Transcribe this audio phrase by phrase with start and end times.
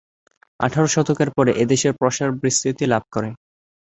[0.59, 3.29] আঠারো শতকের পরে এদের প্রসার বিস্তৃতি লাভ করে।